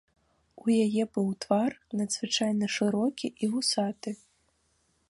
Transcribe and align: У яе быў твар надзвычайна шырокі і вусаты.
У 0.63 0.77
яе 0.85 1.03
быў 1.17 1.27
твар 1.45 1.71
надзвычайна 2.01 2.65
шырокі 2.79 3.27
і 3.43 3.53
вусаты. 3.55 4.17